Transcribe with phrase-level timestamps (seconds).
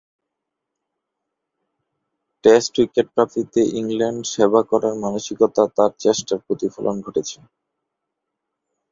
[2.43, 7.37] Test wicket প্রাপ্তিতে England সেবা করার মানসিকতা তার চেষ্টার প্রতিফলন ঘটেছে।